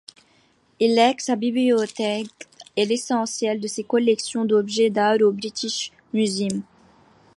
[0.79, 6.63] Il lègue sa bibliothèque et l'essentiel de ses collections d'objets d'art au British Museum.